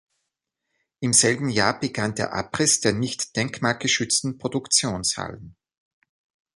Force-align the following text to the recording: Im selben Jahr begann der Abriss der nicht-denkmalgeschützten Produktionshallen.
Im 1.01 1.13
selben 1.13 1.47
Jahr 1.49 1.79
begann 1.79 2.15
der 2.15 2.33
Abriss 2.33 2.79
der 2.81 2.93
nicht-denkmalgeschützten 2.93 4.39
Produktionshallen. 4.39 5.55